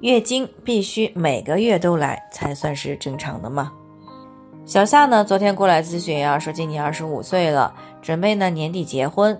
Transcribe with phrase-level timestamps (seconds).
[0.00, 3.72] 月经必须每个月都来才算是正常的吗？
[4.64, 9.36] 小夏呢，昨天过来咨询啊，说今年二十五岁了，准备呢年底结婚。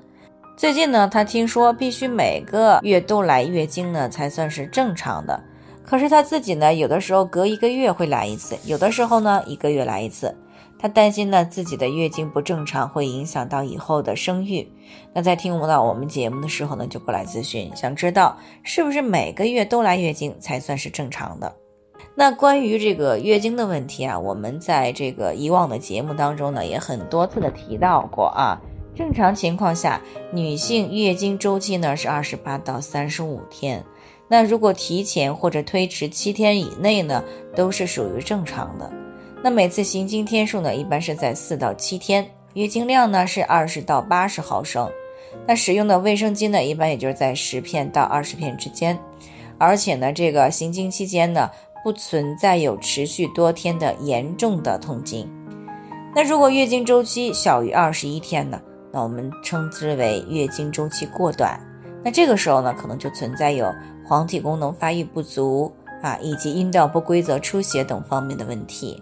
[0.56, 5.41] 最近呢，她听说必须每个月都来月经呢才算是正常的。
[5.84, 10.34] 可是她自己呢，有的时候隔一个月会来一次，有的时候呢一个月来一次。
[10.78, 14.70] 她担心呢自己的月经不正常会影响到以后的生育。
[15.12, 21.55] 那在听不到我们节目的时候呢，就过来咨询，想知道是不是每个月都来月经才算是正常的。
[22.14, 28.60] 那关于这个月经的问题啊，我们在这个以往的节目当中呢，也很多次的提到过啊。
[28.94, 30.00] 正常情况下，
[30.33, 33.84] 女性月经周期呢是二十八到三十五天。
[34.27, 37.22] 那如果提前或者推迟七天以内呢，
[37.55, 38.92] 都是属于正常的。
[39.42, 44.91] 那每次行经天数呢，一般是在四到七天，月经量呢是二十到八十毫升，
[45.47, 48.98] 那使用的卫生巾呢，一般也就是在十片到二十片之间，
[49.56, 51.48] 而且呢，这个行经期间呢，
[51.84, 55.31] 不存在有持续多天的严重的痛经。
[56.16, 58.61] 那如果月经周期小于二十一天呢，
[58.92, 61.61] 那我们称之为月经周期过短，
[62.05, 63.72] 那这个时候呢，可能就存在有
[64.05, 65.72] 黄体功能发育不足
[66.03, 69.00] 啊，以及阴道不规则出血等方面的问题。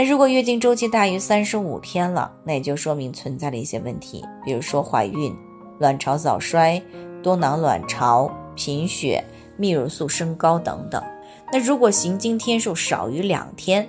[0.00, 5.30] 那如果月经周期大于三十五天了，那也就说明存在了一些问题，比如说怀孕、
[5.78, 6.82] 卵巢早衰、
[7.22, 9.22] 多囊卵巢、贫血、
[9.58, 11.04] 泌乳素升高等等。
[11.52, 13.86] 那如果行经天数少于两天，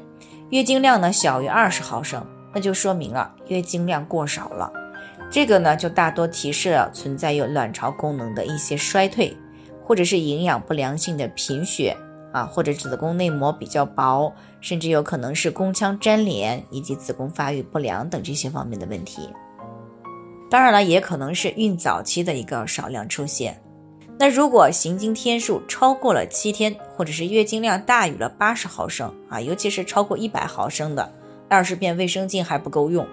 [0.49, 2.21] 月经量呢小于二十毫升，
[2.53, 4.69] 那就说明啊月经量过少了。
[5.31, 9.33] 这个呢就大多提示了存在有卵巢功能的一些衰退，
[9.81, 11.95] 或者是营养不良性的贫血。
[12.31, 19.29] 啊，或者子宫内膜比较薄，甚至有可能是宫腔粘连以及子宫发育不良等这些方面的问题。
[20.49, 23.61] 当然了，也可能是孕早期的一个少量出现。
[24.19, 31.11] 那如果行经天数超过了七天，或者是月经量大于了八十毫升啊，尤其是超过一百毫升的，
[31.49, 33.07] 二十片卫生巾还不够用，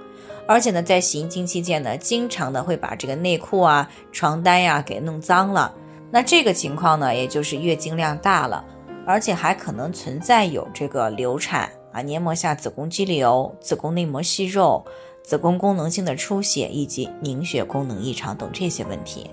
[0.46, 5.72] 而且呢，在行经期间呢，经常的会把这个内裤啊、床单呀给弄脏了，
[6.10, 8.62] 那这个情况呢，也就是月经量大了。
[9.08, 14.84] 而且还可能存在有这个流产啊、黏膜下子宫肌瘤、子宫内膜息肉、
[15.24, 19.30] 子宫功能性的出血以及凝血功能异常等这些问题。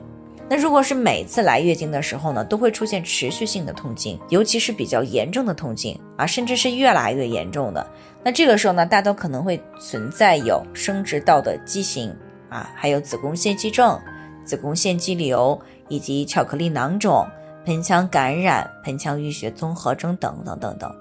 [0.48, 7.86] 那如果是每次来月经的时候呢，都会出现持续性的痛经，尤其是比较严重的痛经啊，甚至是越来越严重的，
[8.24, 12.16] 那这个时候呢，大多可能会存在有生殖道的畸形
[12.50, 14.00] 啊，还有子宫腺肌症、
[14.46, 15.60] 子宫腺肌瘤
[15.90, 17.28] 以及巧克力囊肿。
[17.66, 20.96] 盆腔感染、盆腔淤血综合征等等等等。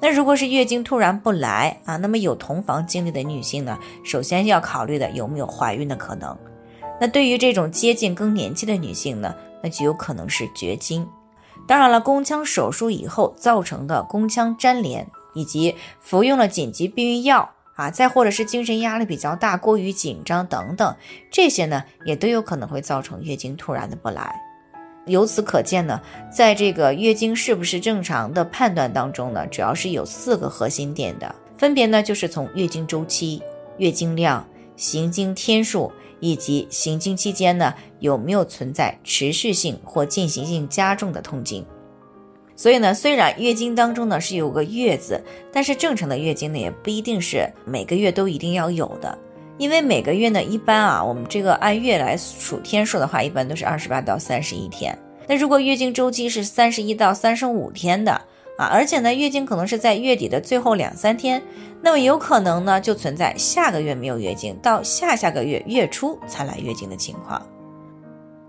[0.00, 6.36] 那如果是月经突然不来啊，那么有同房经历的女性呢，首先要考虑的有没有怀孕的可能。
[7.00, 11.08] 那对于这种接近更年期的女性呢，那就有可能是绝经。
[11.66, 20.94] 当然了，宫腔手术以后造成的宫腔粘连，以及服用了紧急避孕药啊，再或者是精神压力比较大、过于紧张等等，
[21.30, 24.38] 这些呢，也都有可能会造成月经突然的不来。
[25.06, 26.00] 由此可见呢，
[26.32, 33.42] 在这个月经是不是正常的判断当中呢，主要是有四个核心点的，分别呢就是从月经周期、
[33.76, 41.64] 月经量、行经天数以及行经期间呢有没有存在持续性或进行性加重的痛经。
[42.56, 45.20] 所以呢，虽然月经当中呢是有个月字，
[45.52, 49.18] 但是正常的月经呢也不一定是每个月都一定要有的。
[49.56, 54.96] 因为每个月呢，一般啊，我们这个按月来数天数的话，一般都是二十八到三十一天。
[55.26, 58.12] 那如果月经周期是三十一到三十五天的
[58.58, 61.40] 啊，而且呢，月经可能是在月底的最后两三天，
[61.80, 67.40] 那么有可能呢，就存在下个月没有月经，到下下个月月初才来月经的情况。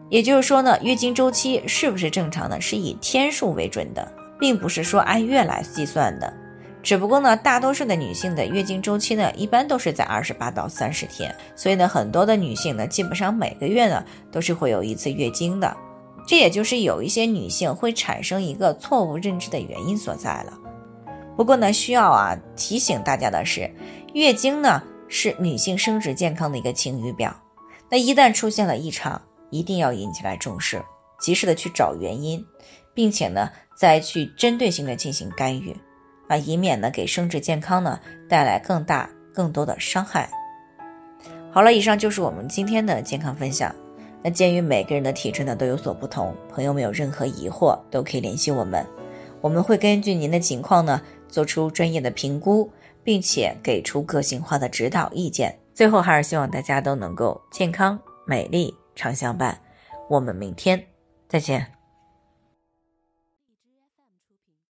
[0.09, 6.31] 也就是说呢，月经周期是不是正常的，是以天数为准的，并不是说按月来计算的。
[6.85, 15.75] 只不过呢，大多数的女性的月经周期呢，一般都是在二十八到三十天，所以呢，很多的女性呢，基本上每个月呢，都是会有一次月经的。
[16.27, 20.53] 这也就是有一些女性会产生一个错误认知的原因所在了。
[21.35, 23.67] 不过呢，需要啊提醒大家的是，
[24.13, 27.35] 月经呢是女性生殖健康的一个晴雨表，
[27.89, 30.83] 那一旦出现了异常，一定要引起来重视，
[31.19, 32.45] 及时的去找原因，
[32.93, 35.75] 并且呢，再去针对性的进行干预，
[36.27, 40.30] 啊，以免呢给生殖健康呢带来更大更多的伤害。
[41.51, 43.74] 好了，以上就是我们今天的健康分享。
[44.22, 48.86] 那鉴于每个人的体质呢都有所不同，朋友们有任何疑惑都可以联系我们，
[49.39, 52.72] 我们会根据您的情况呢做出专业的评估，
[53.04, 55.56] 并且给出个性化的指导意见。
[55.74, 59.57] 最后还是希望大家都能够健康美丽常相伴。
[60.10, 60.81] 我们明天
[61.27, 61.75] 再见。